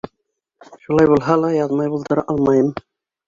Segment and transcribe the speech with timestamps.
[0.85, 2.73] Шулай булһа ла, яҙмай булдыра алмайым.